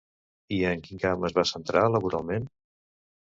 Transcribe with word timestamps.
I 0.55 0.57
en 0.69 0.79
quin 0.87 1.01
camp 1.03 1.27
es 1.29 1.35
va 1.39 1.45
centrar 1.49 1.83
laboralment? 1.97 2.47